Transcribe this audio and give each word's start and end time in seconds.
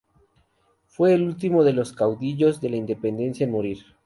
Fue 0.87 1.13
el 1.13 1.21
último 1.21 1.63
de 1.63 1.73
los 1.73 1.93
caudillos 1.93 2.59
de 2.59 2.71
la 2.71 2.77
Independencia 2.77 3.43
en 3.43 3.51
morir. 3.51 3.85